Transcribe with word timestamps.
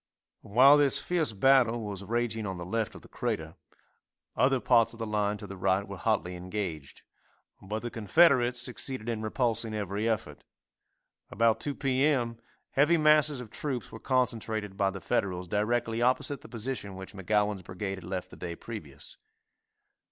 While 0.41 0.77
this 0.77 0.97
fierce 0.97 1.31
battle 1.31 1.79
was 1.81 2.03
raging 2.03 2.47
on 2.47 2.57
the 2.57 2.65
left 2.65 2.95
of 2.95 3.03
the 3.03 3.07
"Crater," 3.07 3.53
other 4.35 4.59
parts 4.59 4.93
of 4.93 4.97
the 4.97 5.05
line 5.05 5.37
to 5.37 5.45
the 5.45 5.55
right 5.55 5.87
were 5.87 5.97
hotly 5.99 6.35
engaged, 6.35 7.03
but 7.61 7.83
the 7.83 7.91
Confederates 7.91 8.59
succeeded 8.59 9.07
in 9.07 9.21
repulsing 9.21 9.75
every 9.75 10.09
effort. 10.09 10.43
About 11.29 11.59
2 11.59 11.75
p. 11.75 12.03
m., 12.03 12.39
heavy 12.71 12.97
masses 12.97 13.41
of 13.41 13.51
troops 13.51 13.91
were 13.91 13.99
concentrated 13.99 14.75
by 14.75 14.89
the 14.89 14.99
Federals 15.01 15.47
directly 15.47 16.01
opposite 16.01 16.41
the 16.41 16.49
position 16.49 16.95
which 16.95 17.13
McGowan's 17.13 17.61
brigade 17.61 17.99
had 17.99 18.03
left 18.03 18.31
the 18.31 18.37
day 18.37 18.55
previous. 18.55 19.17